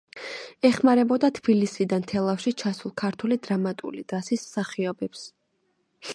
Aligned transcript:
ეხმარებოდა 0.69 1.29
თბილისიდან 1.39 2.07
თელავში 2.13 2.55
ჩასულ 2.63 2.95
ქართული 3.03 3.39
დრამატული 3.45 4.05
დასის 4.15 4.49
მსახიობებს. 4.49 5.25